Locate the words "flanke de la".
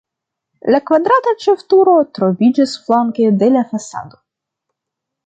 2.87-3.63